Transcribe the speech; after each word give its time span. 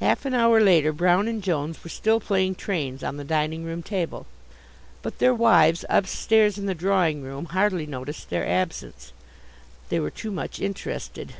Half 0.00 0.24
an 0.24 0.34
hour 0.34 0.60
later 0.60 0.92
Brown 0.92 1.28
and 1.28 1.40
Jones 1.40 1.84
were 1.84 1.88
still 1.88 2.18
playing 2.18 2.56
trains 2.56 3.04
on 3.04 3.18
the 3.18 3.22
dining 3.24 3.62
room 3.64 3.84
table. 3.84 4.26
But 5.00 5.20
their 5.20 5.32
wives 5.32 5.84
upstairs 5.88 6.58
in 6.58 6.66
the 6.66 6.74
drawing 6.74 7.22
room 7.22 7.44
hardly 7.44 7.86
noticed 7.86 8.30
their 8.30 8.44
absence. 8.48 9.12
They 9.90 10.00
were 10.00 10.10
too 10.10 10.32
much 10.32 10.58
interested. 10.60 11.34